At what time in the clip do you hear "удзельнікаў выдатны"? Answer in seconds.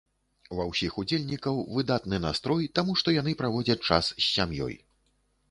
1.03-2.17